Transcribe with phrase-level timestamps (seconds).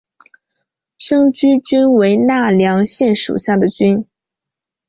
[0.97, 4.07] 生驹郡为奈良县属下的郡。